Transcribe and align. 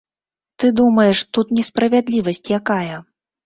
Ты 0.63 0.71
думаеш, 0.79 1.21
тут 1.39 1.47
несправядлівасць 1.61 2.45
якая? 2.63 2.95